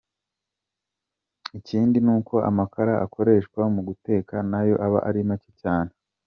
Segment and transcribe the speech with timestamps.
[1.59, 5.91] Ikindi n’uko amakara akoreshwa mu guteka na yo aba ari make cyane.